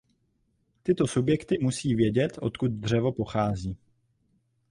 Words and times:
Tyto 0.83 1.07
subjekty 1.07 1.57
musí 1.61 1.95
vědět, 1.95 2.37
odkud 2.41 2.67
dřevo 2.71 3.11
pochází. 3.11 3.77